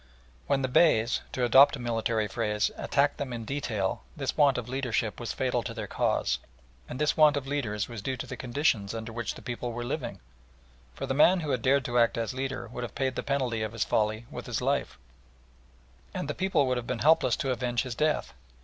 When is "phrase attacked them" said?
2.27-3.31